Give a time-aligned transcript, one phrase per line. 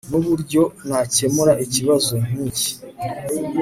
[0.11, 2.71] Nuburyo nakemura ikibazo nkiki